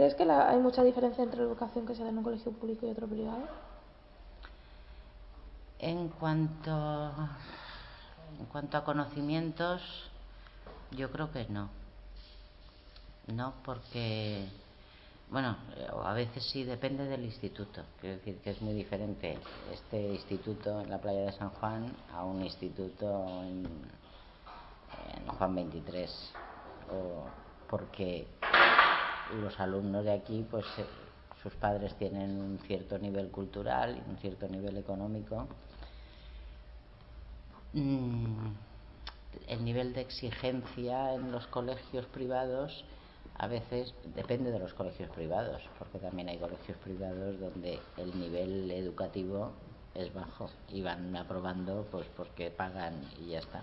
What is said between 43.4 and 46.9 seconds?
veces depende de los colegios privados, porque también hay colegios